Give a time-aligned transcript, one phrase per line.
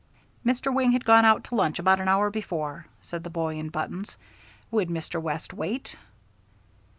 [0.43, 0.73] "Mr.
[0.73, 4.17] Wing had gone out to lunch about an hour before," said the boy in buttons.
[4.71, 5.21] "Would Mr.
[5.21, 5.95] West wait?"